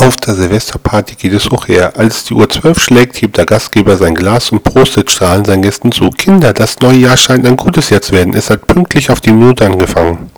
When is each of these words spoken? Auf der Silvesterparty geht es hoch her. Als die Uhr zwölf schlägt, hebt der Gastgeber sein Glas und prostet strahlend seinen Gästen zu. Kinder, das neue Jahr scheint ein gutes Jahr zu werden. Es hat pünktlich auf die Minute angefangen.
Auf 0.00 0.16
der 0.16 0.34
Silvesterparty 0.34 1.16
geht 1.16 1.32
es 1.32 1.50
hoch 1.50 1.66
her. 1.66 1.92
Als 1.96 2.22
die 2.22 2.34
Uhr 2.34 2.48
zwölf 2.48 2.78
schlägt, 2.78 3.20
hebt 3.20 3.36
der 3.36 3.46
Gastgeber 3.46 3.96
sein 3.96 4.14
Glas 4.14 4.50
und 4.50 4.62
prostet 4.62 5.10
strahlend 5.10 5.48
seinen 5.48 5.62
Gästen 5.62 5.90
zu. 5.90 6.10
Kinder, 6.10 6.52
das 6.52 6.78
neue 6.78 6.98
Jahr 6.98 7.16
scheint 7.16 7.44
ein 7.44 7.56
gutes 7.56 7.90
Jahr 7.90 8.00
zu 8.00 8.12
werden. 8.12 8.32
Es 8.34 8.48
hat 8.48 8.66
pünktlich 8.68 9.10
auf 9.10 9.20
die 9.20 9.32
Minute 9.32 9.66
angefangen. 9.66 10.30